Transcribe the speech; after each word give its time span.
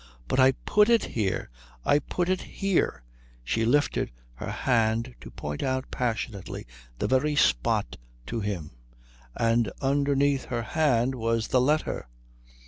"But 0.27 0.39
I 0.39 0.53
put 0.53 0.89
it 0.89 1.03
here 1.03 1.51
I 1.85 1.99
put 1.99 2.27
it 2.27 2.41
here" 2.41 3.03
She 3.43 3.65
lifted 3.65 4.09
her 4.33 4.49
hand 4.49 5.13
to 5.21 5.29
point 5.29 5.61
out 5.61 5.91
passionately 5.91 6.65
the 6.97 7.05
very 7.05 7.35
spot 7.35 7.97
to 8.25 8.39
him; 8.39 8.71
and 9.35 9.71
underneath 9.79 10.45
her 10.45 10.63
hand 10.63 11.13
was 11.13 11.49
the 11.49 11.61
letter. 11.61 12.07